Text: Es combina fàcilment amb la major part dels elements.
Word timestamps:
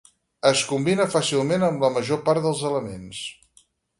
Es 0.51 0.61
combina 0.69 1.05
fàcilment 1.15 1.67
amb 1.69 1.85
la 1.85 1.93
major 1.97 2.21
part 2.29 2.47
dels 2.47 2.65
elements. 2.73 3.23